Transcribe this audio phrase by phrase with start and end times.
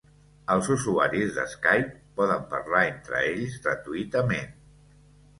[0.53, 1.91] Els usuaris de Skype
[2.21, 4.57] poden parlar entre ells gratuïtament.